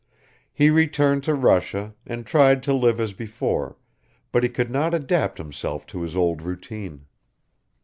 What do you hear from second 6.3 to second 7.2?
routine.